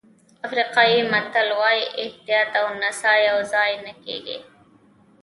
[0.45, 4.37] افریقایي متل وایي احتیاط او نڅا یوځای نه کېږي.